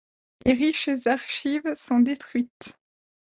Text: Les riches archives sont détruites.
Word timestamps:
Les 0.47 0.53
riches 0.53 1.05
archives 1.05 1.75
sont 1.75 1.99
détruites. 1.99 2.73